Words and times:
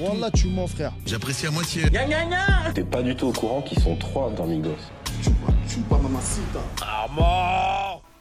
Wallah, 0.00 0.30
tu 0.30 0.48
mens, 0.48 0.68
frère. 0.68 0.92
J'apprécie 1.06 1.46
à 1.46 1.50
moitié. 1.50 1.82
T'es 2.74 2.84
pas 2.84 3.02
du 3.02 3.16
tout 3.16 3.26
au 3.26 3.32
courant 3.32 3.62
qu'ils 3.62 3.80
sont 3.80 3.96
trois 3.96 4.30
dans 4.30 4.46
Migos. 4.46 4.76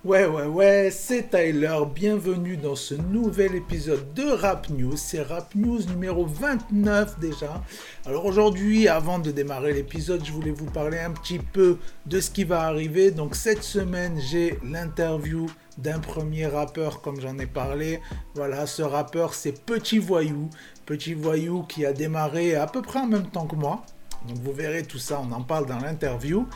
Ouais, 0.05 0.27
ouais, 0.27 0.45
ouais, 0.45 0.89
c'est 0.91 1.31
Tyler. 1.31 1.75
Bienvenue 1.93 2.55
dans 2.55 2.75
ce 2.75 2.93
nouvel 2.93 3.55
épisode 3.55 4.13
de 4.13 4.25
Rap 4.25 4.69
News. 4.69 4.95
C'est 4.95 5.23
Rap 5.23 5.55
News 5.55 5.81
numéro 5.89 6.23
29 6.23 7.19
déjà. 7.19 7.63
Alors 8.05 8.25
aujourd'hui, 8.25 8.87
avant 8.87 9.17
de 9.17 9.31
démarrer 9.31 9.73
l'épisode, 9.73 10.23
je 10.23 10.31
voulais 10.31 10.51
vous 10.51 10.69
parler 10.69 10.99
un 10.99 11.11
petit 11.11 11.39
peu 11.39 11.79
de 12.05 12.19
ce 12.19 12.29
qui 12.29 12.43
va 12.43 12.61
arriver. 12.61 13.09
Donc 13.09 13.35
cette 13.35 13.63
semaine, 13.63 14.19
j'ai 14.19 14.59
l'interview 14.63 15.47
d'un 15.79 15.99
premier 15.99 16.45
rappeur 16.45 17.01
comme 17.01 17.19
j'en 17.19 17.39
ai 17.39 17.47
parlé. 17.47 17.99
Voilà, 18.35 18.67
ce 18.67 18.83
rappeur 18.83 19.33
c'est 19.33 19.65
Petit 19.65 19.97
Voyou. 19.97 20.51
Petit 20.85 21.15
Voyou 21.15 21.63
qui 21.63 21.87
a 21.87 21.91
démarré 21.91 22.53
à 22.53 22.67
peu 22.67 22.83
près 22.83 22.99
en 22.99 23.07
même 23.07 23.27
temps 23.31 23.47
que 23.47 23.55
moi. 23.55 23.83
Donc 24.27 24.37
vous 24.39 24.53
verrez 24.53 24.83
tout 24.83 24.97
ça, 24.99 25.21
on 25.21 25.31
en 25.31 25.41
parle 25.41 25.65
dans 25.65 25.79
l'interview. 25.79 26.47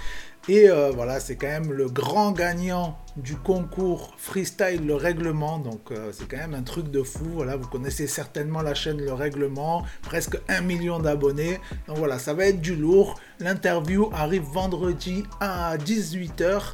Et 0.48 0.70
euh, 0.70 0.90
voilà, 0.90 1.20
c'est 1.20 1.36
quand 1.36 1.48
même 1.48 1.72
le 1.72 1.88
grand 1.88 2.32
gagnant 2.32 2.98
du 3.16 3.36
concours 3.36 4.14
freestyle 4.18 4.86
Le 4.86 4.96
Règlement. 4.96 5.60
Donc 5.60 5.92
euh, 5.92 6.12
c'est 6.12 6.28
quand 6.28 6.38
même 6.38 6.56
un 6.56 6.64
truc 6.64 6.90
de 6.90 7.04
fou. 7.04 7.26
Voilà, 7.34 7.58
vous 7.58 7.68
connaissez 7.68 8.08
certainement 8.08 8.62
la 8.64 8.74
chaîne 8.74 9.00
Le 9.00 9.14
Règlement, 9.14 9.86
presque 10.02 10.38
un 10.48 10.62
million 10.62 11.00
d'abonnés. 11.00 11.60
Donc 11.88 11.98
voilà, 11.98 12.18
ça 12.18 12.34
va 12.34 12.48
être 12.48 12.60
du 12.60 12.76
lourd. 12.76 13.20
L'interview 13.40 14.10
arrive 14.14 14.44
vendredi 14.44 15.24
à 15.40 15.78
18h. 15.78 16.74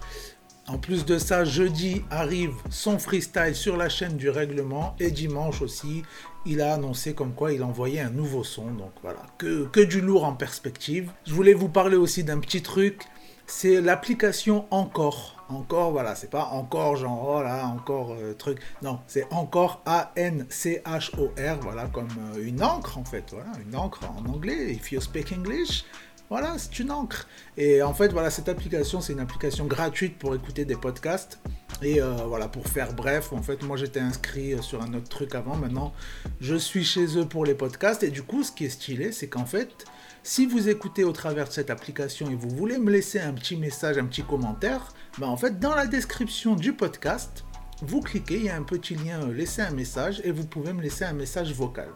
En 0.70 0.78
plus 0.78 1.06
de 1.06 1.18
ça, 1.18 1.44
jeudi 1.46 2.04
arrive 2.10 2.54
son 2.70 3.00
freestyle 3.00 3.56
sur 3.56 3.78
la 3.78 3.88
chaîne 3.88 4.18
du 4.18 4.30
règlement 4.30 4.96
et 5.00 5.12
dimanche 5.12 5.62
aussi, 5.62 6.04
il 6.46 6.62
a 6.62 6.74
annoncé 6.74 7.14
comme 7.14 7.34
quoi 7.34 7.54
il 7.54 7.64
envoyait 7.64 8.02
un 8.02 8.10
nouveau 8.10 8.44
son. 8.44 8.72
Donc 8.72 8.92
voilà, 9.02 9.22
que, 9.38 9.66
que 9.68 9.80
du 9.80 10.02
lourd 10.02 10.26
en 10.26 10.34
perspective. 10.34 11.10
Je 11.26 11.34
voulais 11.34 11.54
vous 11.54 11.70
parler 11.70 11.96
aussi 11.96 12.26
d'un 12.26 12.40
petit 12.40 12.62
truc 12.62 13.04
c'est 13.48 13.82
l'application 13.82 14.66
Encore. 14.72 15.34
Encore, 15.50 15.92
voilà, 15.92 16.14
c'est 16.16 16.30
pas 16.30 16.44
encore 16.48 16.98
genre, 16.98 17.36
oh 17.38 17.42
là, 17.42 17.66
encore 17.68 18.12
euh, 18.12 18.34
truc. 18.34 18.60
Non, 18.82 19.00
c'est 19.08 19.26
encore 19.32 19.82
A-N-C-H-O-R, 19.86 21.60
voilà, 21.62 21.86
comme 21.86 22.10
euh, 22.36 22.46
une 22.46 22.62
encre 22.62 22.98
en 22.98 23.06
fait, 23.06 23.24
voilà, 23.32 23.52
une 23.66 23.74
encre 23.74 24.02
en 24.12 24.30
anglais. 24.30 24.74
If 24.74 24.92
you 24.92 25.00
speak 25.00 25.32
English, 25.32 25.86
voilà, 26.30 26.58
c'est 26.58 26.80
une 26.80 26.92
encre. 26.92 27.30
Et 27.56 27.82
en 27.82 27.94
fait, 27.94 28.12
voilà, 28.12 28.30
cette 28.30 28.50
application, 28.50 29.00
c'est 29.00 29.14
une 29.14 29.22
application 29.22 29.66
gratuite 29.66 30.18
pour 30.18 30.36
écouter 30.36 30.66
des 30.66 30.76
podcasts. 30.76 31.40
Et 31.82 32.02
euh, 32.02 32.12
voilà, 32.28 32.50
pour 32.50 32.68
faire 32.68 32.94
bref, 32.94 33.32
en 33.32 33.42
fait, 33.42 33.64
moi 33.64 33.78
j'étais 33.78 34.02
inscrit 34.02 34.62
sur 34.62 34.82
un 34.82 34.94
autre 34.94 35.08
truc 35.08 35.34
avant. 35.34 35.56
Maintenant, 35.56 35.94
je 36.42 36.56
suis 36.56 36.84
chez 36.84 37.18
eux 37.18 37.26
pour 37.26 37.46
les 37.46 37.56
podcasts. 37.56 38.04
Et 38.04 38.10
du 38.10 38.24
coup, 38.24 38.44
ce 38.44 38.52
qui 38.52 38.66
est 38.66 38.70
stylé, 38.70 39.14
c'est 39.14 39.30
qu'en 39.30 39.46
fait, 39.46 39.86
si 40.28 40.46
vous 40.46 40.68
écoutez 40.68 41.06
au 41.06 41.14
travers 41.14 41.48
de 41.48 41.54
cette 41.54 41.70
application 41.70 42.30
et 42.30 42.36
vous 42.36 42.50
voulez 42.50 42.78
me 42.80 42.92
laisser 42.92 43.18
un 43.18 43.32
petit 43.32 43.56
message, 43.56 43.98
un 43.98 44.04
petit 44.04 44.24
commentaire, 44.24 44.92
ben 45.20 45.28
en 45.28 45.38
fait, 45.38 45.58
dans 45.58 45.74
la 45.74 45.88
description 45.88 46.56
du 46.56 46.74
podcast, 46.74 47.46
vous 47.82 48.02
cliquez, 48.02 48.36
il 48.36 48.44
y 48.44 48.50
a 48.50 48.58
un 48.58 48.64
petit 48.64 48.96
lien 48.96 49.22
euh, 49.22 49.34
laisser 49.34 49.62
un 49.62 49.72
message 49.72 50.20
et 50.26 50.32
vous 50.32 50.46
pouvez 50.46 50.74
me 50.74 50.82
laisser 50.82 51.06
un 51.06 51.14
message 51.14 51.54
vocal. 51.54 51.88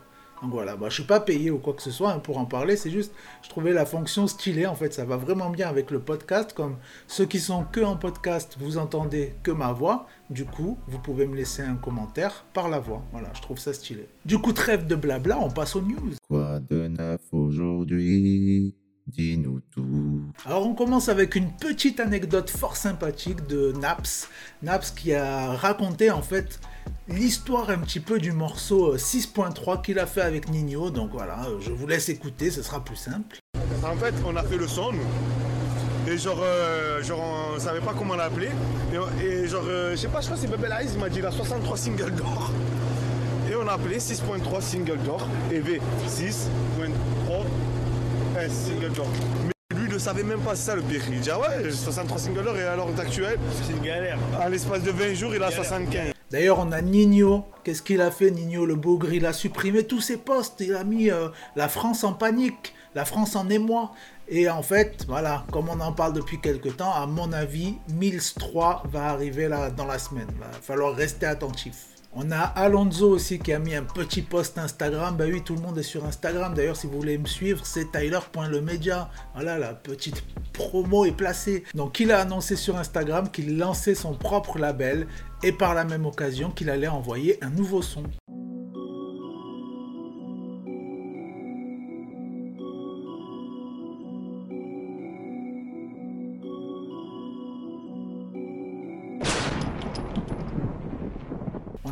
Donc 0.42 0.52
voilà, 0.52 0.76
bah, 0.76 0.88
je 0.90 0.96
suis 0.96 1.04
pas 1.04 1.20
payé 1.20 1.52
ou 1.52 1.60
quoi 1.60 1.74
que 1.74 1.84
ce 1.84 1.92
soit 1.92 2.12
hein, 2.12 2.20
pour 2.20 2.40
en 2.40 2.46
parler, 2.46 2.76
c'est 2.76 2.90
juste, 2.90 3.14
je 3.44 3.50
trouvais 3.50 3.74
la 3.74 3.86
fonction 3.86 4.26
stylée, 4.26 4.66
en 4.66 4.74
fait, 4.74 4.92
ça 4.92 5.06
va 5.06 5.16
vraiment 5.16 5.52
bien 5.52 5.70
avec 5.70 5.92
le 5.92 6.00
podcast, 6.00 6.54
comme 6.54 6.78
ceux 7.08 7.26
qui 7.26 7.40
sont 7.40 7.64
que 7.72 7.82
en 7.82 7.96
podcast, 7.96 8.58
vous 8.60 8.80
entendez 8.80 9.36
que 9.44 9.52
ma 9.52 9.72
voix, 9.72 10.08
du 10.32 10.46
coup, 10.46 10.80
vous 10.88 10.98
pouvez 10.98 11.28
me 11.28 11.36
laisser 11.36 11.62
un 11.62 11.76
commentaire 11.76 12.44
par 12.54 12.70
la 12.70 12.80
voix, 12.80 13.04
voilà, 13.12 13.30
je 13.36 13.42
trouve 13.42 13.60
ça 13.60 13.72
stylé. 13.72 14.08
Du 14.26 14.40
coup, 14.40 14.52
trêve 14.52 14.88
de 14.88 14.96
blabla, 14.96 15.38
on 15.40 15.52
passe 15.52 15.76
aux 15.76 15.82
news. 15.82 16.14
Quoi 16.28 16.60
de 16.60 16.88
neuf 16.88 17.22
aujourd'hui? 17.32 18.74
Dis-nous 19.08 19.62
tout. 19.72 20.22
Alors 20.46 20.66
on 20.66 20.74
commence 20.74 21.10
avec 21.10 21.36
une 21.36 21.52
petite 21.52 22.00
anecdote 22.00 22.50
fort 22.50 22.76
sympathique 22.78 23.48
de 23.48 23.74
Naps. 23.74 24.30
Naps 24.62 24.92
qui 24.92 25.14
a 25.14 25.54
raconté 25.56 26.12
en 26.12 26.22
fait 26.22 26.60
l'histoire 27.08 27.70
un 27.70 27.80
petit 27.80 28.00
peu 28.00 28.20
du 28.20 28.32
morceau 28.32 28.96
6.3 28.96 29.82
qu'il 29.82 30.00
a 30.00 30.06
fait 30.06 30.22
avec 30.22 30.50
Nino. 30.50 30.92
Donc 30.92 31.12
voilà, 31.12 31.40
je 31.60 31.72
vous 31.72 31.88
laisse 31.88 32.10
écouter, 32.10 32.52
ce 32.52 32.62
sera 32.62 32.84
plus 32.84 32.96
simple. 32.96 33.38
En 33.84 33.96
fait, 33.96 34.14
on 34.26 34.36
a 34.36 34.44
fait 34.44 34.58
le 34.58 34.68
son, 34.68 34.92
nous. 34.92 35.00
Et 36.08 36.18
genre, 36.18 36.40
euh, 36.42 37.02
genre 37.04 37.54
on 37.56 37.60
savait 37.60 37.80
pas 37.80 37.94
comment 37.98 38.16
l'appeler. 38.16 38.50
Et, 38.94 39.26
et 39.26 39.48
genre, 39.48 39.64
euh, 39.68 39.92
je 39.92 39.98
sais 39.98 40.08
pas, 40.08 40.22
je 40.22 40.28
crois 40.28 40.38
que 40.38 40.44
c'est 40.44 40.50
Bebel 40.50 40.72
Eyes, 40.72 40.90
il 40.94 41.00
m'a 41.00 41.10
dit 41.10 41.20
il 41.20 41.26
a 41.26 41.32
63 41.32 41.78
singles 41.78 42.16
d'or. 42.16 42.52
Et 43.50 43.56
on 43.56 43.68
a 43.68 43.74
appelé 43.74 43.98
6.3 43.98 44.62
singles 44.62 45.00
d'or. 45.04 45.28
Et 45.52 45.60
V, 45.60 45.82
6.3 46.08 47.44
un 48.46 48.50
single 48.50 48.92
d'or. 48.94 49.08
Mais 49.74 49.80
lui 49.80 49.90
ne 49.90 49.98
savait 49.98 50.24
même 50.24 50.40
pas 50.42 50.56
c'est 50.56 50.72
ça 50.72 50.76
le 50.76 50.82
pire. 50.82 51.02
Il 51.12 51.20
dit 51.22 51.30
ah 51.32 51.40
ouais, 51.40 51.72
63 51.72 52.18
singles 52.18 52.44
d'or 52.44 52.58
et 52.58 52.64
à 52.64 52.76
l'heure 52.76 52.88
actuelle, 53.00 53.40
C'est 53.64 53.74
une 53.74 53.82
galère. 53.82 54.18
à 54.40 54.50
l'espace 54.50 54.84
de 54.84 54.92
20 54.92 55.14
jours, 55.14 55.36
il 55.36 55.44
a 55.44 55.52
75. 55.52 56.14
D'ailleurs, 56.30 56.60
on 56.60 56.72
a 56.72 56.82
Nino. 56.82 57.46
Qu'est-ce 57.64 57.82
qu'il 57.82 58.00
a 58.02 58.10
fait, 58.10 58.32
Nino? 58.32 58.66
Le 58.66 58.76
bougre 58.76 59.12
Il 59.14 59.26
a 59.26 59.34
supprimé 59.34 59.84
tous 59.86 60.00
ses 60.02 60.18
postes. 60.18 60.62
Il 60.62 60.74
a 60.76 60.84
mis 60.86 61.12
euh, 61.12 61.28
la 61.58 61.68
France 61.68 62.04
en 62.06 62.14
panique, 62.14 62.74
la 62.96 63.04
France 63.04 63.36
en 63.36 63.50
émoi. 63.50 63.92
Et 64.30 64.50
en 64.50 64.64
fait, 64.64 65.04
voilà, 65.10 65.44
comme 65.52 65.68
on 65.68 65.78
en 65.82 65.92
parle 65.92 66.14
depuis 66.14 66.40
quelques 66.40 66.78
temps, 66.78 66.94
à 66.94 67.06
mon 67.06 67.34
avis, 67.34 67.76
Mills 67.90 68.34
3 68.40 68.84
va 68.94 69.08
arriver 69.08 69.50
là 69.50 69.70
dans 69.72 69.86
la 69.86 70.00
semaine. 70.00 70.28
Il 70.34 70.40
va 70.40 70.52
falloir 70.62 70.96
rester 70.96 71.26
attentif. 71.26 71.76
On 72.14 72.30
a 72.30 72.40
Alonso 72.40 73.10
aussi 73.10 73.40
qui 73.40 73.54
a 73.54 73.60
mis 73.60 73.74
un 73.74 73.84
petit 73.84 74.22
post 74.22 74.58
Instagram. 74.58 75.16
Bah 75.16 75.24
oui, 75.30 75.42
tout 75.42 75.56
le 75.56 75.62
monde 75.62 75.78
est 75.78 75.84
sur 75.84 76.04
Instagram. 76.04 76.54
D'ailleurs, 76.54 76.76
si 76.76 76.86
vous 76.86 76.98
voulez 76.98 77.18
me 77.18 77.26
suivre, 77.26 77.66
c'est 77.66 77.90
tyler.lemedia. 77.90 79.10
Voilà, 79.34 79.58
la 79.58 79.74
petite 79.74 80.22
promo 80.52 81.06
est 81.06 81.16
placée. 81.16 81.64
Donc, 81.74 82.02
il 82.02 82.12
a 82.12 82.20
annoncé 82.20 82.58
sur 82.58 82.76
Instagram 82.76 83.32
qu'il 83.32 83.58
lançait 83.58 83.96
son 83.96 84.14
propre 84.14 84.60
label 84.60 85.08
et 85.42 85.54
par 85.54 85.74
la 85.74 85.86
même 85.86 86.06
occasion 86.06 86.52
qu'il 86.52 86.70
allait 86.70 86.90
envoyer 86.90 87.42
un 87.42 87.50
nouveau 87.50 87.82
son. 87.82 88.04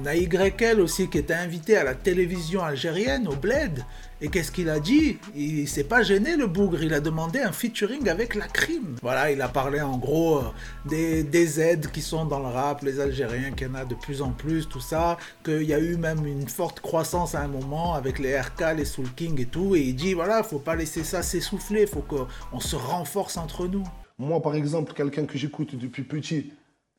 A 0.09 0.75
aussi 0.75 1.09
qui 1.09 1.18
était 1.18 1.34
invité 1.34 1.78
à 1.78 1.84
la 1.84 1.96
télévision 1.96 2.64
algérienne, 2.64 3.28
au 3.28 3.36
Bled. 3.36 3.84
Et 4.22 4.28
qu'est-ce 4.28 4.52
qu'il 4.52 4.70
a 4.70 4.80
dit? 4.80 5.18
Il 5.34 5.68
s'est 5.70 5.86
pas 5.86 6.03
gêné 6.03 6.36
le 6.36 6.47
bougre, 6.47 6.84
il 6.84 6.94
a 6.94 7.00
demandé 7.00 7.40
un 7.40 7.53
featuring 7.53 8.09
avec 8.09 8.36
la 8.36 8.48
crime. 8.48 8.98
Voilà, 9.02 9.31
il 9.31 9.42
a 9.42 9.48
parlé 9.48 9.80
en 9.80 9.98
gros 9.98 10.40
euh, 10.40 10.44
des, 10.86 11.24
des 11.24 11.62
aides 11.62 11.90
qui 11.92 12.02
sont 12.02 12.25
dans 12.25 12.40
le 12.40 12.48
rap, 12.48 12.81
les 12.84 13.00
Algériens, 13.00 13.52
qu'il 13.52 13.68
y 13.68 13.69
en 13.69 13.75
a 13.75 13.86
de 13.86 13.96
plus 13.96 14.22
en 14.22 14.31
plus, 14.31 14.68
tout 14.68 14.81
ça. 14.81 15.18
Qu'il 15.46 15.64
y 15.64 15.74
a 15.74 15.80
eu 15.80 15.96
même 15.96 16.25
une 16.25 16.50
forte 16.50 16.81
croissance 16.81 17.34
à 17.34 17.42
un 17.42 17.48
moment 17.48 17.94
avec 17.94 18.19
les 18.19 18.38
RK, 18.38 18.75
les 18.75 18.86
Soul 18.86 19.08
King 19.16 19.40
et 19.40 19.46
tout. 19.46 19.75
Et 19.75 19.81
il 19.81 19.96
dit 19.96 20.14
voilà, 20.14 20.44
faut 20.44 20.59
pas 20.59 20.75
laisser 20.75 21.06
ça 21.06 21.24
s'essouffler, 21.24 21.88
faut 21.88 22.02
qu'on 22.03 22.59
se 22.59 22.75
renforce 22.75 23.38
entre 23.38 23.68
nous. 23.68 23.88
Moi, 24.18 24.42
par 24.42 24.53
exemple, 24.56 24.92
quelqu'un 24.94 25.25
que 25.25 25.38
j'écoute 25.38 25.75
depuis 25.75 26.03
petit 26.03 26.52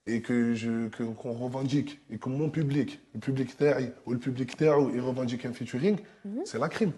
et 0.06 0.22
que 0.22 0.54
je 0.54 0.88
qu'on 0.88 1.32
revendique, 1.32 2.00
et 2.10 2.18
que 2.18 2.28
mon 2.28 2.48
public, 2.48 3.00
le 3.14 3.20
public 3.20 3.56
terre 3.56 3.78
ou 4.06 4.12
le 4.12 4.18
public 4.18 4.56
terre, 4.56 4.76
il 4.92 5.00
revendique 5.00 5.44
un 5.46 5.52
featuring, 5.52 5.98
c'est 6.44 6.58
la 6.58 6.68
crime. 6.68 6.92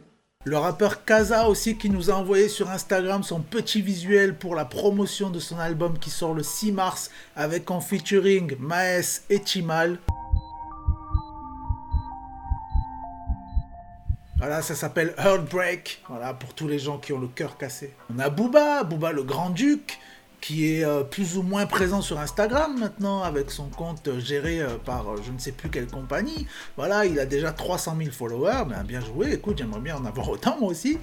Le 0.45 0.59
rappeur 0.59 1.05
Kaza 1.05 1.49
aussi 1.49 1.79
qui 1.79 1.89
nous 1.89 2.11
a 2.11 2.15
envoyé 2.15 2.49
sur 2.49 2.69
Instagram 2.69 3.23
son 3.23 3.41
petit 3.41 3.81
visuel 3.81 4.37
pour 4.37 4.57
la 4.57 4.65
promotion 4.65 5.31
de 5.31 5.39
son 5.39 5.57
album 5.61 5.99
qui 6.01 6.11
sort 6.11 6.35
le 6.35 6.43
6 6.43 6.73
mars 6.73 7.11
avec 7.37 7.71
en 7.71 7.81
featuring 7.81 8.57
Maes 8.59 9.23
et 9.31 9.41
Chimal. 9.45 9.99
Voilà, 14.37 14.63
ça 14.63 14.75
s'appelle 14.75 15.15
Heartbreak. 15.17 16.03
Voilà, 16.09 16.35
pour 16.35 16.55
tous 16.55 16.67
les 16.67 16.81
gens 16.81 16.99
qui 16.99 17.13
ont 17.13 17.21
le 17.21 17.29
cœur 17.29 17.57
cassé. 17.57 17.95
On 18.13 18.19
a 18.19 18.29
Booba, 18.29 18.83
Booba 18.83 19.13
le 19.13 19.23
Grand-Duc, 19.23 20.01
qui 20.43 20.75
est 20.75 20.85
euh, 20.85 21.05
plus 21.05 21.39
ou 21.39 21.43
moins 21.43 21.65
présent 21.65 22.03
sur 22.03 22.19
Instagram 22.19 22.79
maintenant, 22.79 23.23
avec 23.23 23.51
son 23.51 23.69
compte 23.69 24.09
euh, 24.09 24.21
géré 24.21 24.61
euh, 24.61 24.77
par 24.77 25.17
je 25.23 25.31
ne 25.31 25.39
sais 25.39 25.53
plus 25.53 25.71
quelle 25.71 25.87
compagnie. 25.87 26.47
Voilà, 26.77 27.07
il 27.07 27.19
a 27.21 27.25
déjà 27.25 27.53
300 27.53 27.97
000 27.97 28.11
followers, 28.11 28.65
ben, 28.69 28.83
bien 28.83 29.01
joué, 29.01 29.33
écoute, 29.33 29.59
j'aimerais 29.59 29.81
bien 29.81 29.97
en 29.97 30.05
avoir 30.05 30.29
autant 30.29 30.59
moi 30.59 30.69
aussi. 30.69 30.99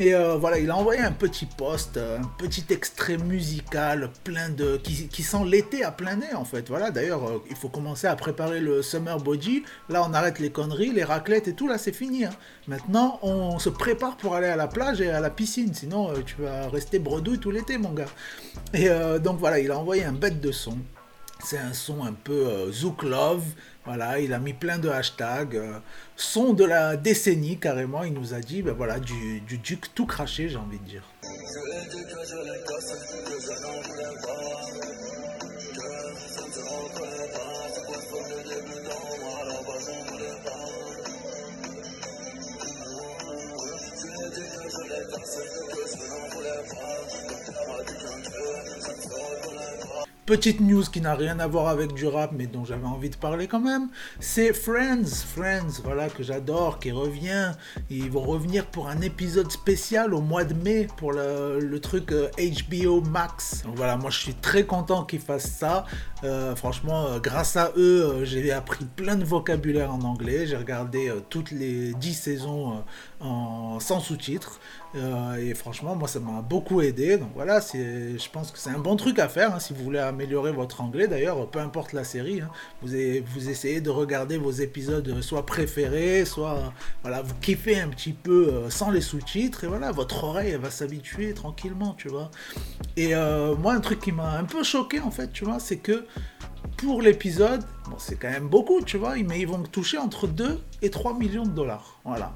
Et 0.00 0.12
euh, 0.12 0.36
voilà, 0.36 0.58
il 0.58 0.70
a 0.70 0.76
envoyé 0.76 1.00
un 1.00 1.12
petit 1.12 1.46
post, 1.46 1.96
euh, 1.96 2.18
un 2.18 2.24
petit 2.36 2.64
extrait 2.70 3.16
musical 3.16 4.10
plein 4.24 4.48
de 4.48 4.76
qui, 4.76 5.22
sent 5.22 5.44
l'été 5.46 5.84
à 5.84 5.92
plein 5.92 6.16
nez 6.16 6.34
en 6.34 6.44
fait. 6.44 6.68
Voilà, 6.68 6.90
d'ailleurs, 6.90 7.24
euh, 7.28 7.44
il 7.48 7.54
faut 7.54 7.68
commencer 7.68 8.08
à 8.08 8.16
préparer 8.16 8.58
le 8.58 8.82
summer 8.82 9.18
body. 9.18 9.62
Là, 9.88 10.04
on 10.04 10.12
arrête 10.12 10.40
les 10.40 10.50
conneries, 10.50 10.90
les 10.90 11.04
raclettes 11.04 11.46
et 11.46 11.54
tout. 11.54 11.68
Là, 11.68 11.78
c'est 11.78 11.92
fini. 11.92 12.24
hein. 12.24 12.30
Maintenant, 12.66 13.20
on 13.22 13.60
se 13.60 13.68
prépare 13.68 14.16
pour 14.16 14.34
aller 14.34 14.48
à 14.48 14.56
la 14.56 14.66
plage 14.66 15.00
et 15.00 15.10
à 15.10 15.20
la 15.20 15.30
piscine. 15.30 15.72
Sinon, 15.74 16.12
tu 16.26 16.42
vas 16.42 16.68
rester 16.68 16.98
bredouille 16.98 17.38
tout 17.38 17.52
l'été, 17.52 17.78
mon 17.78 17.92
gars. 17.92 18.06
Et 18.72 18.88
donc 19.20 19.38
voilà, 19.38 19.60
il 19.60 19.70
a 19.70 19.78
envoyé 19.78 20.04
un 20.04 20.12
bête 20.12 20.40
de 20.40 20.50
son. 20.50 20.76
C'est 21.44 21.58
un 21.58 21.74
son 21.74 22.02
un 22.02 22.14
peu 22.14 22.46
euh, 22.46 22.72
Zouk 22.72 23.02
Love. 23.02 23.44
Voilà, 23.84 24.18
il 24.18 24.32
a 24.32 24.38
mis 24.38 24.54
plein 24.54 24.78
de 24.78 24.88
hashtags. 24.88 25.56
euh, 25.56 25.78
son 26.16 26.54
de 26.54 26.64
la 26.64 26.96
décennie, 26.96 27.58
carrément. 27.58 28.02
Il 28.02 28.14
nous 28.14 28.32
a 28.32 28.40
dit, 28.40 28.62
ben 28.62 28.72
voilà, 28.72 28.98
du, 28.98 29.40
du 29.40 29.58
Duke 29.58 29.94
tout 29.94 30.06
craché, 30.06 30.48
j'ai 30.48 30.56
envie 30.56 30.78
de 30.78 30.84
dire. 30.84 31.02
Petite 50.26 50.60
news 50.60 50.84
qui 50.84 51.02
n'a 51.02 51.14
rien 51.14 51.38
à 51.38 51.46
voir 51.46 51.68
avec 51.68 51.92
du 51.92 52.06
rap, 52.06 52.32
mais 52.32 52.46
dont 52.46 52.64
j'avais 52.64 52.86
envie 52.86 53.10
de 53.10 53.16
parler 53.16 53.46
quand 53.46 53.60
même, 53.60 53.88
c'est 54.20 54.54
Friends, 54.54 55.04
Friends, 55.04 55.82
voilà, 55.84 56.08
que 56.08 56.22
j'adore, 56.22 56.78
qui 56.78 56.92
revient. 56.92 57.52
Ils 57.90 58.10
vont 58.10 58.22
revenir 58.22 58.64
pour 58.64 58.88
un 58.88 59.02
épisode 59.02 59.52
spécial 59.52 60.14
au 60.14 60.22
mois 60.22 60.44
de 60.44 60.54
mai 60.54 60.86
pour 60.96 61.12
le, 61.12 61.78
truc 61.78 62.10
euh, 62.12 62.30
HBO 62.38 63.02
Max. 63.02 63.64
Donc 63.64 63.76
voilà, 63.76 63.98
moi 63.98 64.08
je 64.08 64.18
suis 64.18 64.34
très 64.34 64.64
content 64.64 65.04
qu'ils 65.04 65.20
fassent 65.20 65.52
ça. 65.58 65.84
Euh, 66.24 66.56
franchement, 66.56 67.06
euh, 67.06 67.18
grâce 67.18 67.56
à 67.56 67.72
eux, 67.76 68.04
euh, 68.04 68.24
j'ai 68.24 68.50
appris 68.50 68.86
plein 68.96 69.16
de 69.16 69.24
vocabulaire 69.24 69.92
en 69.92 70.00
anglais. 70.02 70.46
J'ai 70.46 70.56
regardé 70.56 71.08
euh, 71.08 71.20
toutes 71.28 71.50
les 71.50 71.92
10 71.92 72.14
saisons 72.14 72.82
euh, 73.22 73.78
sans 73.78 74.00
sous-titres. 74.00 74.58
Euh, 74.94 75.36
et 75.36 75.54
franchement, 75.54 75.96
moi, 75.96 76.08
ça 76.08 76.20
m'a 76.20 76.40
beaucoup 76.42 76.80
aidé. 76.80 77.18
Donc 77.18 77.30
voilà, 77.34 77.60
je 77.60 78.28
pense 78.30 78.50
que 78.50 78.58
c'est 78.58 78.70
un 78.70 78.78
bon 78.78 78.96
truc 78.96 79.18
à 79.18 79.28
faire 79.28 79.54
hein, 79.54 79.58
si 79.58 79.72
vous 79.72 79.82
voulez 79.82 79.98
améliorer 79.98 80.52
votre 80.52 80.80
anglais. 80.80 81.08
D'ailleurs, 81.08 81.48
peu 81.50 81.58
importe 81.58 81.92
la 81.92 82.04
série, 82.04 82.40
hein, 82.40 82.50
vous, 82.82 82.92
vous 83.34 83.48
essayez 83.48 83.80
de 83.80 83.90
regarder 83.90 84.38
vos 84.38 84.52
épisodes 84.52 85.08
euh, 85.08 85.22
soit 85.22 85.46
préférés, 85.46 86.24
soit 86.24 86.72
voilà, 87.02 87.22
vous 87.22 87.34
kiffez 87.40 87.80
un 87.80 87.88
petit 87.88 88.12
peu 88.12 88.48
euh, 88.48 88.70
sans 88.70 88.90
les 88.90 89.00
sous-titres. 89.00 89.64
Et 89.64 89.66
voilà, 89.66 89.90
votre 89.90 90.24
oreille, 90.24 90.54
va 90.54 90.70
s'habituer 90.70 91.34
tranquillement, 91.34 91.94
tu 91.94 92.08
vois. 92.08 92.30
Et 92.96 93.14
moi, 93.14 93.74
un 93.74 93.80
truc 93.80 94.00
qui 94.00 94.12
m'a 94.12 94.38
un 94.38 94.44
peu 94.44 94.62
choqué, 94.62 95.00
en 95.00 95.10
fait, 95.10 95.32
tu 95.32 95.44
vois, 95.44 95.58
c'est 95.58 95.78
que 95.78 96.06
pour 96.84 97.02
l'épisode, 97.02 97.62
c'est 97.98 98.16
quand 98.16 98.30
même 98.30 98.48
beaucoup, 98.48 98.80
tu 98.82 98.96
vois, 98.96 99.16
mais 99.16 99.40
ils 99.40 99.48
vont 99.48 99.62
toucher 99.62 99.98
entre 99.98 100.26
2 100.26 100.60
et 100.82 100.90
3 100.90 101.14
millions 101.14 101.44
de 101.44 101.50
dollars. 101.50 102.00
Voilà. 102.04 102.32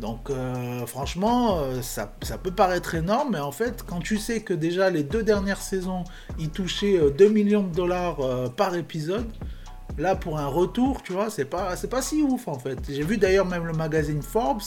Donc, 0.00 0.30
euh, 0.30 0.84
franchement, 0.86 1.58
euh, 1.58 1.82
ça, 1.82 2.12
ça 2.22 2.38
peut 2.38 2.50
paraître 2.50 2.94
énorme, 2.94 3.30
mais 3.32 3.40
en 3.40 3.52
fait, 3.52 3.84
quand 3.86 4.00
tu 4.00 4.18
sais 4.18 4.40
que 4.40 4.54
déjà 4.54 4.90
les 4.90 5.02
deux 5.02 5.22
dernières 5.22 5.60
saisons, 5.60 6.04
ils 6.38 6.50
touchaient 6.50 6.98
euh, 6.98 7.10
2 7.10 7.28
millions 7.28 7.62
de 7.62 7.74
dollars 7.74 8.20
euh, 8.20 8.48
par 8.48 8.74
épisode, 8.74 9.30
là, 9.98 10.16
pour 10.16 10.38
un 10.38 10.46
retour, 10.46 11.02
tu 11.02 11.12
vois, 11.12 11.30
c'est 11.30 11.44
pas, 11.44 11.76
c'est 11.76 11.88
pas 11.90 12.02
si 12.02 12.22
ouf, 12.22 12.48
en 12.48 12.58
fait. 12.58 12.78
J'ai 12.88 13.04
vu 13.04 13.18
d'ailleurs 13.18 13.46
même 13.46 13.66
le 13.66 13.72
magazine 13.72 14.22
Forbes, 14.22 14.62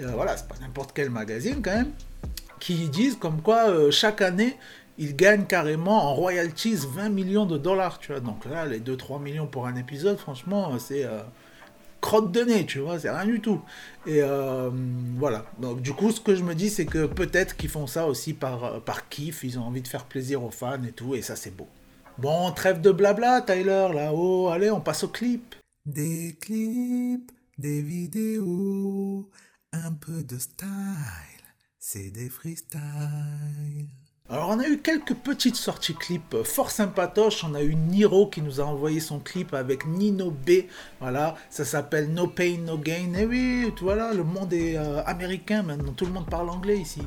euh, 0.00 0.10
voilà, 0.14 0.36
c'est 0.36 0.48
pas 0.48 0.56
n'importe 0.60 0.92
quel 0.94 1.10
magazine 1.10 1.60
quand 1.62 1.74
même, 1.74 1.92
qui 2.60 2.88
disent 2.88 3.16
comme 3.16 3.42
quoi 3.42 3.68
euh, 3.68 3.90
chaque 3.90 4.20
année, 4.20 4.56
ils 4.98 5.14
gagnent 5.14 5.46
carrément 5.46 6.10
en 6.10 6.14
royalties 6.14 6.74
20 6.74 7.08
millions 7.10 7.46
de 7.46 7.56
dollars, 7.56 7.98
tu 7.98 8.12
vois. 8.12 8.20
Donc 8.20 8.44
là, 8.44 8.66
les 8.66 8.80
2-3 8.80 9.22
millions 9.22 9.46
pour 9.46 9.66
un 9.66 9.76
épisode, 9.76 10.18
franchement, 10.18 10.76
c'est 10.78 11.04
euh, 11.04 11.22
crotte 12.00 12.32
de 12.32 12.42
nez, 12.42 12.66
tu 12.66 12.80
vois, 12.80 12.98
c'est 12.98 13.10
rien 13.10 13.24
du 13.24 13.40
tout. 13.40 13.60
Et 14.06 14.22
euh, 14.22 14.70
voilà. 15.16 15.46
Donc 15.60 15.80
du 15.82 15.92
coup, 15.92 16.10
ce 16.10 16.20
que 16.20 16.34
je 16.34 16.42
me 16.42 16.54
dis, 16.54 16.68
c'est 16.68 16.86
que 16.86 17.06
peut-être 17.06 17.56
qu'ils 17.56 17.70
font 17.70 17.86
ça 17.86 18.06
aussi 18.06 18.34
par, 18.34 18.64
euh, 18.64 18.80
par 18.80 19.08
kiff, 19.08 19.44
ils 19.44 19.58
ont 19.58 19.62
envie 19.62 19.82
de 19.82 19.88
faire 19.88 20.04
plaisir 20.04 20.42
aux 20.42 20.50
fans 20.50 20.82
et 20.82 20.92
tout, 20.92 21.14
et 21.14 21.22
ça, 21.22 21.36
c'est 21.36 21.54
beau. 21.56 21.68
Bon, 22.18 22.50
trêve 22.50 22.80
de 22.80 22.90
blabla, 22.90 23.42
Tyler, 23.42 23.88
là-haut, 23.94 24.48
allez, 24.48 24.70
on 24.70 24.80
passe 24.80 25.04
au 25.04 25.08
clip. 25.08 25.54
Des 25.86 26.36
clips, 26.40 27.30
des 27.56 27.80
vidéos, 27.80 29.30
un 29.72 29.92
peu 29.92 30.24
de 30.24 30.38
style, 30.38 30.66
c'est 31.78 32.10
des 32.10 32.28
freestyles. 32.28 33.86
Alors 34.30 34.50
on 34.50 34.58
a 34.58 34.68
eu 34.68 34.76
quelques 34.76 35.14
petites 35.14 35.56
sorties 35.56 35.94
clips 35.94 36.34
euh, 36.34 36.44
fort 36.44 36.70
sympatoches. 36.70 37.44
On 37.44 37.54
a 37.54 37.62
eu 37.62 37.74
Niro 37.74 38.26
qui 38.26 38.42
nous 38.42 38.60
a 38.60 38.64
envoyé 38.64 39.00
son 39.00 39.20
clip 39.20 39.54
avec 39.54 39.86
Nino 39.86 40.30
B. 40.30 40.64
Voilà, 41.00 41.34
ça 41.48 41.64
s'appelle 41.64 42.12
No 42.12 42.26
Pain 42.26 42.58
No 42.58 42.76
Gain. 42.76 43.14
Et 43.16 43.24
oui, 43.24 43.72
tu- 43.74 43.84
voilà, 43.84 44.12
le 44.12 44.24
monde 44.24 44.52
est 44.52 44.76
euh, 44.76 45.02
américain 45.06 45.62
maintenant. 45.62 45.92
Tout 45.94 46.04
le 46.04 46.12
monde 46.12 46.28
parle 46.28 46.50
anglais 46.50 46.76
ici. 46.76 47.00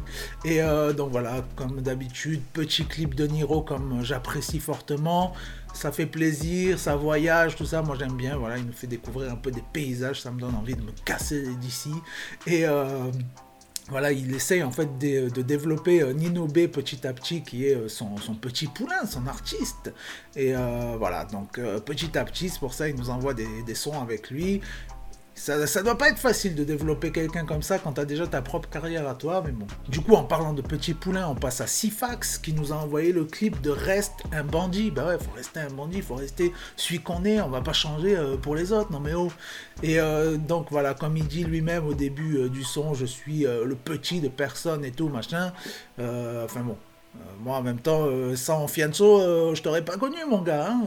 Et 0.46 0.64
euh, 0.64 0.94
donc 0.94 1.12
voilà, 1.12 1.46
comme 1.56 1.80
d'habitude, 1.82 2.42
petit 2.54 2.86
clip 2.86 3.14
de 3.14 3.28
Niro 3.28 3.62
comme 3.62 4.04
j'apprécie 4.04 4.60
fortement. 4.60 5.34
Ça 5.76 5.92
fait 5.92 6.08
plaisir, 6.08 6.80
ça 6.80 6.96
voyage, 6.96 7.56
tout 7.56 7.66
ça. 7.68 7.84
Moi 7.84 7.96
j'aime 8.00 8.18
bien. 8.18 8.36
Voilà, 8.36 8.58
il 8.58 8.66
nous 8.66 8.74
fait 8.74 8.88
découvrir 8.88 9.32
un 9.32 9.36
peu 9.36 9.52
des 9.52 9.64
paysages. 9.74 10.22
Ça 10.22 10.32
me 10.32 10.40
donne 10.40 10.56
envie 10.56 10.76
de 10.76 10.82
me 10.82 10.92
casser 11.06 11.46
d'ici. 11.58 11.92
Et 12.48 12.66
voilà, 13.92 14.14
il 14.14 14.34
essaye 14.34 14.64
en 14.64 14.72
fait 14.72 14.98
de, 14.98 15.42
développer 15.42 16.02
euh, 16.02 16.14
Nino 16.14 16.48
B 16.48 16.68
petit 16.68 17.06
à 17.06 17.12
petit, 17.12 17.44
qui 17.44 17.68
est 17.68 17.76
euh, 17.76 17.90
son, 17.90 18.16
petit 18.40 18.68
poulain, 18.68 19.06
son 19.06 19.28
artiste. 19.28 19.94
Et 20.38 20.56
euh, 20.56 20.96
voilà, 20.98 21.26
donc 21.26 21.60
petit 21.86 22.18
à 22.18 22.24
petit, 22.24 22.50
c'est 22.50 22.60
pour 22.60 22.74
ça 22.74 22.88
il 22.88 22.96
nous 22.96 23.10
envoie 23.10 23.34
des 23.34 23.76
sons 23.76 24.02
avec 24.02 24.32
lui. 24.32 24.62
Ça, 25.34 25.82
doit 25.82 25.98
pas 25.98 26.10
être 26.10 26.20
facile 26.20 26.54
de 26.54 26.64
développer 26.64 27.12
quelqu'un 27.12 27.46
comme 27.46 27.64
ça 27.64 27.80
quand 27.80 27.94
t'as 27.94 28.06
déjà 28.06 28.28
ta 28.28 28.42
propre 28.42 28.70
carrière 28.70 29.08
à 29.08 29.16
toi, 29.16 29.42
mais 29.44 29.52
bon. 29.52 29.66
Du 29.88 30.02
coup, 30.02 30.14
en 30.14 30.24
parlant 30.24 30.54
de 30.54 30.62
petit 30.62 30.94
poulain, 30.94 31.28
on 31.30 31.36
passe 31.36 31.62
à 31.62 31.68
Sifax 31.68 32.38
qui 32.38 32.54
nous 32.54 32.72
a 32.74 32.76
envoyé 32.76 33.12
le 33.12 33.26
clip 33.26 33.60
de 33.62 33.72
Reste 33.72 34.24
un 34.34 34.44
bandit. 34.44 34.92
Bah 34.92 35.08
ouais, 35.08 35.18
faut 35.18 35.32
rester 35.36 35.62
un 35.62 35.70
bandit, 35.70 36.02
faut 36.02 36.16
rester 36.16 36.54
celui 36.76 37.00
qu'on 37.00 37.24
est, 37.26 37.42
on 37.42 37.50
va 37.50 37.62
pas 37.62 37.74
changer 37.74 38.16
euh, 38.16 38.38
pour 38.38 38.56
les 38.56 38.72
autres, 38.72 38.92
non 38.92 39.00
mais 39.00 39.14
oh. 39.14 39.32
Et 39.82 40.00
euh, 40.00 40.38
donc 40.38 40.68
voilà, 40.70 40.94
comme 40.94 41.18
il 41.18 41.28
dit 41.28 41.44
lui-même 41.44 41.88
au 41.88 41.94
début 41.96 42.38
euh, 42.38 42.50
du 42.50 42.64
son, 42.64 42.94
je 42.94 43.06
suis 43.06 43.42
le 43.42 43.76
petit 43.76 44.20
de 44.20 44.28
personne 44.28 44.86
et 44.86 44.92
tout, 44.92 45.10
machin. 45.10 45.54
Enfin 45.98 46.62
bon, 46.62 46.78
moi 47.40 47.58
en 47.58 47.64
même 47.64 47.80
temps, 47.80 48.06
sans 48.36 48.68
Fianso, 48.68 49.56
je 49.56 49.62
t'aurais 49.62 49.84
pas 49.84 49.98
connu 49.98 50.18
mon 50.30 50.42
gars. 50.42 50.68
hein. 50.70 50.84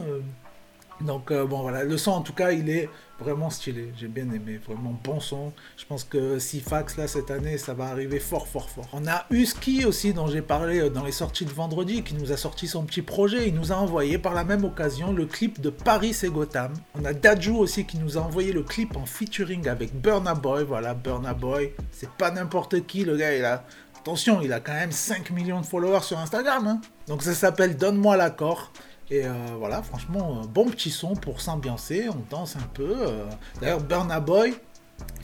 Donc 1.01 1.31
euh, 1.31 1.45
bon 1.45 1.61
voilà, 1.61 1.83
le 1.83 1.97
son 1.97 2.11
en 2.11 2.21
tout 2.21 2.33
cas 2.33 2.51
il 2.51 2.69
est 2.69 2.89
vraiment 3.19 3.49
stylé, 3.49 3.93
j'ai 3.97 4.07
bien 4.07 4.29
aimé, 4.31 4.59
vraiment 4.65 4.97
bon 5.03 5.19
son. 5.19 5.51
Je 5.77 5.85
pense 5.85 6.03
que 6.03 6.39
Sifax 6.39 6.97
là 6.97 7.07
cette 7.07 7.31
année 7.31 7.57
ça 7.57 7.73
va 7.73 7.85
arriver 7.85 8.19
fort 8.19 8.47
fort 8.47 8.69
fort. 8.69 8.87
On 8.93 9.05
a 9.07 9.25
Husky 9.29 9.85
aussi 9.85 10.13
dont 10.13 10.27
j'ai 10.27 10.41
parlé 10.41 10.79
euh, 10.79 10.89
dans 10.89 11.03
les 11.03 11.11
sorties 11.11 11.45
de 11.45 11.51
vendredi 11.51 12.03
qui 12.03 12.15
nous 12.15 12.31
a 12.31 12.37
sorti 12.37 12.67
son 12.67 12.83
petit 12.85 13.01
projet, 13.01 13.47
il 13.47 13.55
nous 13.55 13.71
a 13.71 13.75
envoyé 13.75 14.17
par 14.17 14.33
la 14.33 14.43
même 14.43 14.63
occasion 14.63 15.11
le 15.11 15.25
clip 15.25 15.59
de 15.59 15.69
Paris 15.69 16.15
et 16.23 16.29
Gotham. 16.29 16.73
On 16.93 17.03
a 17.05 17.13
Daju 17.13 17.51
aussi 17.57 17.85
qui 17.85 17.97
nous 17.97 18.17
a 18.17 18.21
envoyé 18.21 18.53
le 18.53 18.63
clip 18.63 18.95
en 18.95 19.05
featuring 19.05 19.67
avec 19.67 19.93
Burna 19.93 20.33
Boy, 20.33 20.63
voilà 20.63 20.93
Burna 20.93 21.33
Boy, 21.33 21.73
c'est 21.91 22.09
pas 22.11 22.31
n'importe 22.31 22.85
qui 22.85 23.03
le 23.03 23.17
gars 23.17 23.35
il 23.35 23.43
a 23.43 23.63
Attention, 24.05 24.39
il 24.39 24.53
a 24.53 24.59
quand 24.59 24.73
même 24.73 24.91
5 24.91 25.31
millions 25.31 25.61
de 25.61 25.65
followers 25.65 26.03
sur 26.03 26.19
Instagram. 26.19 26.67
hein. 26.67 26.81
Donc 27.07 27.23
ça 27.23 27.33
s'appelle 27.33 27.75
Donne-moi 27.75 28.15
l'accord. 28.17 28.71
Et 29.11 29.25
euh, 29.25 29.31
voilà, 29.59 29.83
franchement, 29.83 30.41
bon 30.51 30.65
petit 30.65 30.89
son 30.89 31.15
pour 31.15 31.39
s'ambiancer, 31.39 32.09
on 32.09 32.23
danse 32.29 32.55
un 32.55 32.67
peu. 32.73 32.95
euh. 32.97 33.25
D'ailleurs, 33.61 33.81
Burna 33.81 34.19
Boy, 34.19 34.55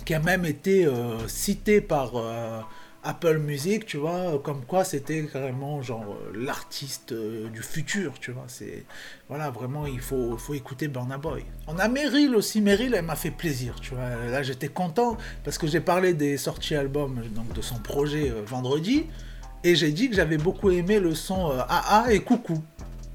qui 0.05 0.13
a 0.13 0.19
même 0.19 0.45
été 0.45 0.85
euh, 0.85 1.27
cité 1.27 1.81
par 1.81 2.11
Apple 3.03 3.39
Music, 3.39 3.87
tu 3.87 3.97
vois, 3.97 4.39
comme 4.43 4.63
quoi 4.65 4.83
c'était 4.83 5.25
carrément 5.25 5.81
genre 5.81 6.15
l'artiste 6.35 7.11
du 7.13 7.63
futur, 7.63 8.13
tu 8.19 8.31
vois. 8.31 8.43
C'est 8.45 8.85
voilà, 9.29 9.49
vraiment, 9.49 9.87
il 9.87 9.99
faut, 9.99 10.37
faut 10.37 10.53
écouter 10.53 10.87
Burna 10.87 11.17
Boy. 11.17 11.43
On 11.65 11.79
a 11.79 11.87
Meryl 11.87 12.35
aussi. 12.35 12.61
Meryl, 12.61 12.93
elle 12.93 13.05
m'a 13.05 13.15
fait 13.15 13.31
plaisir, 13.31 13.73
tu 13.81 13.95
vois. 13.95 14.09
Là, 14.29 14.43
j'étais 14.43 14.67
content 14.67 15.17
parce 15.43 15.57
que 15.57 15.65
j'ai 15.65 15.79
parlé 15.81 16.13
des 16.13 16.37
sorties 16.37 16.75
albums, 16.75 17.23
donc 17.33 17.51
de 17.53 17.61
son 17.63 17.79
projet 17.79 18.31
vendredi, 18.45 19.07
et 19.63 19.75
j'ai 19.75 19.91
dit 19.91 20.09
que 20.09 20.15
j'avais 20.15 20.37
beaucoup 20.37 20.69
aimé 20.69 20.99
le 20.99 21.15
son 21.15 21.49
AA 21.49 22.13
et 22.13 22.19
Coucou. 22.19 22.61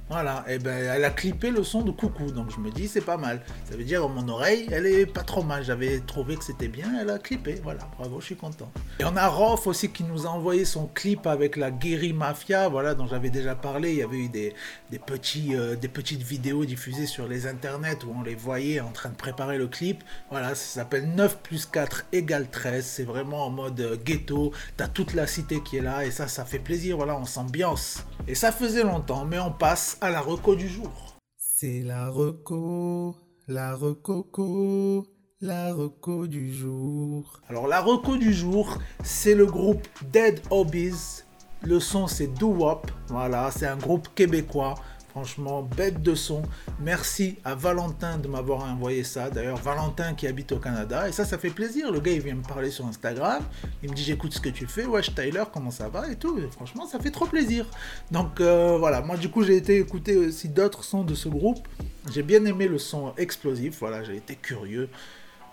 Voilà, 0.09 0.45
et 0.49 0.61
ben 0.61 0.89
elle 0.95 1.05
a 1.05 1.11
clippé 1.11 1.51
le 1.51 1.65
son 1.65 1.83
de 1.83 1.91
coucou, 1.91 2.31
donc 2.31 2.53
je 2.55 2.61
me 2.61 2.71
dis 2.71 2.87
c'est 2.87 3.01
pas 3.01 3.17
mal. 3.17 3.43
Ça 3.69 3.77
veut 3.77 3.83
dire 3.83 4.09
mon 4.09 4.29
oreille, 4.29 4.69
elle 4.71 4.87
est 4.87 5.05
pas 5.05 5.23
trop 5.23 5.43
mal. 5.43 5.65
J'avais 5.65 5.99
trouvé 5.99 6.37
que 6.37 6.45
c'était 6.45 6.69
bien, 6.69 6.87
elle 7.01 7.11
a 7.11 7.19
clippé. 7.19 7.61
Voilà, 7.65 7.81
bravo, 7.99 8.21
je 8.21 8.27
suis 8.27 8.37
content. 8.37 8.71
Et 9.01 9.05
on 9.05 9.17
a 9.17 9.27
Rof 9.27 9.67
aussi 9.67 9.91
qui 9.91 10.05
nous 10.05 10.25
a 10.25 10.31
envoyé 10.31 10.65
son 10.65 10.87
clip 10.87 11.27
avec 11.27 11.57
la 11.57 11.73
Guéri 11.73 12.13
Mafia, 12.13 12.69
voilà, 12.69 12.95
dont 12.95 13.09
j'avais 13.09 13.31
déjà 13.31 13.57
parlé. 13.57 13.91
Il 13.91 13.99
y 13.99 14.03
avait 14.05 14.19
eu 14.19 14.29
des, 14.29 14.55
des, 14.93 15.01
petits, 15.01 15.57
euh, 15.57 15.75
des 15.75 15.89
petites 15.89 16.23
vidéos 16.23 16.65
diffusées 16.65 17.07
sur 17.07 17.27
les 17.27 17.49
internets 17.49 18.05
où 18.07 18.15
on 18.17 18.23
les 18.23 18.37
voyait 18.37 18.79
en 18.79 18.91
train 18.93 19.09
de 19.09 19.17
préparer 19.17 19.59
le 19.59 19.67
clip. 19.67 20.05
Voilà, 20.31 20.51
ça 20.51 20.81
s'appelle 20.81 21.09
9 21.17 21.39
plus 21.39 21.67
4 21.67 22.07
égale 22.13 22.49
13. 22.49 22.87
C'est 22.87 23.05
vraiment 23.05 23.47
en 23.47 23.51
mode 23.51 23.81
euh, 23.81 23.97
ghetto. 23.97 24.53
T'as 24.77 24.87
toute 24.87 25.15
la 25.15 25.27
cité 25.27 25.61
qui 25.65 25.79
est 25.79 25.83
là 25.83 26.05
et 26.05 26.13
ça, 26.13 26.29
ça 26.29 26.45
fait 26.45 26.61
plaisir. 26.61 26.97
Voilà, 26.97 27.17
on 27.17 27.25
s'ambiance. 27.25 28.05
Et 28.29 28.35
ça 28.35 28.51
faisait 28.51 28.83
longtemps, 28.83 29.25
mais 29.25 29.39
on 29.39 29.53
passe 29.53 29.99
à 30.01 30.11
la 30.11 30.21
reco 30.21 30.57
du 30.57 30.69
jour. 30.69 31.17
C'est 31.39 31.83
la 31.83 32.09
reco, 32.09 33.15
la 33.47 33.77
recoco, 33.77 35.07
la 35.41 35.73
reco 35.73 36.27
du 36.27 36.53
jour. 36.53 37.41
Alors 37.49 37.69
la 37.69 37.81
reco 37.81 38.17
du 38.17 38.35
jour, 38.35 38.79
c'est 39.05 39.37
le 39.37 39.47
groupe 39.47 39.87
Dead 40.11 40.41
Hobbies. 40.51 41.23
Le 41.63 41.79
son 41.79 42.09
c'est 42.09 42.27
Doo 42.27 42.49
Wop. 42.49 42.91
Voilà, 43.07 43.53
c'est 43.53 43.67
un 43.67 43.77
groupe 43.77 44.09
québécois. 44.17 44.75
Franchement, 45.17 45.63
bête 45.63 46.03
de 46.03 46.15
son. 46.15 46.43
Merci 46.79 47.39
à 47.43 47.55
Valentin 47.55 48.19
de 48.19 48.29
m'avoir 48.29 48.65
envoyé 48.71 49.03
ça. 49.03 49.31
D'ailleurs, 49.31 49.57
Valentin 49.57 50.13
qui 50.13 50.27
habite 50.27 50.53
au 50.53 50.59
Canada. 50.59 51.09
Et 51.09 51.13
ça, 51.13 51.25
ça 51.25 51.39
fait 51.39 51.49
plaisir. 51.49 51.91
Le 51.91 52.01
gars, 52.01 52.13
il 52.13 52.21
vient 52.21 52.35
me 52.35 52.43
parler 52.43 52.71
sur 52.71 52.85
Instagram. 52.85 53.43
Il 53.83 53.89
me 53.89 53.95
dit 53.95 54.05
J'écoute 54.05 54.35
ce 54.35 54.41
que 54.41 54.51
tu 54.51 54.67
fais. 54.67 54.85
Wesh, 54.85 55.15
Tyler, 55.15 55.45
comment 55.51 55.71
ça 55.71 55.89
va 55.89 56.11
Et 56.11 56.17
tout. 56.17 56.39
franchement, 56.51 56.85
ça 56.85 56.99
fait 56.99 57.11
trop 57.11 57.25
plaisir. 57.25 57.65
Donc 58.11 58.43
euh, 58.43 58.77
voilà, 58.77 59.01
moi, 59.01 59.17
du 59.17 59.31
coup, 59.31 59.43
j'ai 59.43 59.57
été 59.57 59.79
écouter 59.79 60.19
aussi 60.19 60.51
d'autres 60.51 60.85
sons 60.85 61.03
de 61.03 61.15
ce 61.15 61.31
groupe. 61.31 61.67
J'ai 62.13 62.23
bien 62.23 62.45
aimé 62.45 62.69
le 62.69 62.77
son 62.77 63.15
explosif. 63.17 63.79
Voilà, 63.81 64.05
j'ai 64.05 64.17
été 64.17 64.35
curieux 64.35 64.91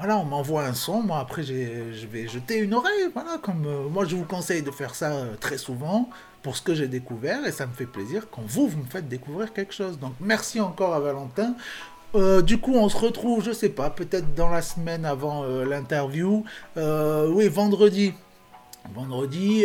voilà, 0.03 0.17
on 0.17 0.25
m'envoie 0.25 0.65
un 0.65 0.73
son, 0.73 1.01
moi 1.01 1.19
après 1.19 1.43
je 1.43 2.07
vais 2.07 2.27
jeter 2.27 2.57
une 2.57 2.73
oreille, 2.73 3.07
voilà, 3.13 3.37
comme 3.41 3.65
euh, 3.65 3.87
moi 3.87 4.03
je 4.03 4.17
vous 4.17 4.25
conseille 4.25 4.61
de 4.61 4.69
faire 4.69 4.95
ça 4.95 5.13
euh, 5.13 5.35
très 5.39 5.57
souvent 5.57 6.09
pour 6.41 6.57
ce 6.57 6.61
que 6.61 6.75
j'ai 6.75 6.89
découvert 6.89 7.45
et 7.45 7.53
ça 7.53 7.65
me 7.65 7.71
fait 7.71 7.85
plaisir 7.85 8.27
quand 8.29 8.41
vous, 8.45 8.67
vous 8.67 8.79
me 8.79 8.89
faites 8.89 9.07
découvrir 9.07 9.53
quelque 9.53 9.73
chose. 9.73 9.97
Donc 9.97 10.11
merci 10.19 10.59
encore 10.59 10.93
à 10.93 10.99
Valentin. 10.99 11.55
Euh, 12.15 12.41
du 12.41 12.57
coup, 12.57 12.75
on 12.75 12.89
se 12.89 12.97
retrouve, 12.97 13.45
je 13.45 13.53
sais 13.53 13.69
pas, 13.69 13.89
peut-être 13.89 14.35
dans 14.35 14.49
la 14.49 14.61
semaine 14.61 15.05
avant 15.05 15.45
l'interview. 15.45 16.43
oui, 16.75 17.47
vendredi. 17.47 18.13
Vendredi, 18.93 19.63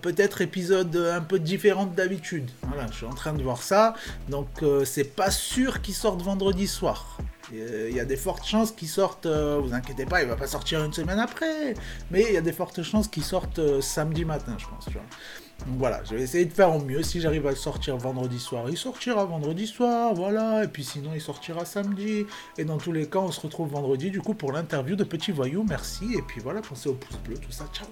peut-être 0.00 0.42
épisode 0.42 0.94
un 0.94 1.22
peu 1.22 1.40
différent 1.40 1.86
d'habitude. 1.86 2.48
Voilà, 2.68 2.86
je 2.92 2.98
suis 2.98 3.06
en 3.06 3.14
train 3.14 3.32
de 3.32 3.42
voir 3.42 3.60
ça. 3.60 3.94
Donc, 4.28 4.46
c'est 4.84 5.16
pas 5.16 5.32
sûr 5.32 5.82
qu'il 5.82 5.94
sorte 5.94 6.22
vendredi 6.22 6.68
soir. 6.68 7.18
Il 7.50 7.94
y 7.94 8.00
a 8.00 8.04
des 8.04 8.16
fortes 8.16 8.46
chances 8.46 8.72
qu'il 8.72 8.88
sorte, 8.88 9.26
euh, 9.26 9.60
vous 9.62 9.74
inquiétez 9.74 10.06
pas, 10.06 10.22
il 10.22 10.28
va 10.28 10.36
pas 10.36 10.46
sortir 10.46 10.84
une 10.84 10.92
semaine 10.92 11.18
après, 11.18 11.74
mais 12.10 12.24
il 12.28 12.32
y 12.32 12.36
a 12.36 12.40
des 12.40 12.52
fortes 12.52 12.82
chances 12.82 13.08
qu'il 13.08 13.24
sorte 13.24 13.58
euh, 13.58 13.80
samedi 13.80 14.24
matin, 14.24 14.56
je 14.58 14.66
pense. 14.66 14.86
Donc 14.86 15.78
voilà, 15.78 16.02
je 16.04 16.14
vais 16.14 16.22
essayer 16.22 16.44
de 16.44 16.52
faire 16.52 16.74
au 16.74 16.80
mieux. 16.80 17.02
Si 17.02 17.20
j'arrive 17.20 17.46
à 17.46 17.50
le 17.50 17.56
sortir 17.56 17.96
vendredi 17.96 18.38
soir, 18.38 18.64
il 18.68 18.76
sortira 18.76 19.24
vendredi 19.24 19.66
soir, 19.66 20.14
voilà. 20.14 20.64
Et 20.64 20.68
puis 20.68 20.82
sinon, 20.82 21.10
il 21.14 21.20
sortira 21.20 21.64
samedi. 21.64 22.24
Et 22.58 22.64
dans 22.64 22.78
tous 22.78 22.92
les 22.92 23.08
cas, 23.08 23.20
on 23.20 23.30
se 23.30 23.40
retrouve 23.40 23.70
vendredi, 23.70 24.10
du 24.10 24.20
coup, 24.20 24.34
pour 24.34 24.52
l'interview 24.52 24.96
de 24.96 25.04
Petit 25.04 25.30
Voyou. 25.30 25.64
Merci. 25.68 26.14
Et 26.16 26.22
puis 26.22 26.40
voilà, 26.40 26.62
pensez 26.62 26.88
au 26.88 26.94
pouce 26.94 27.18
bleu, 27.18 27.36
tout 27.36 27.52
ça. 27.52 27.64
Ciao 27.72 27.86